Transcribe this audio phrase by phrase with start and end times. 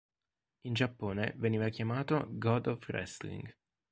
[0.61, 3.55] In Giappone veniva chiamato "God of Wrestling".